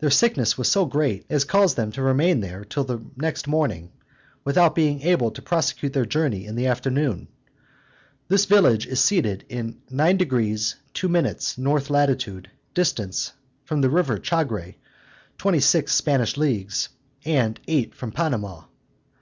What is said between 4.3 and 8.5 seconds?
without being able to prosecute their journey in the afternoon. This